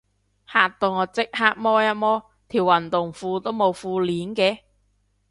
[0.47, 4.61] 嚇到我即刻摸一摸，條運動褲都冇褲鏈嘅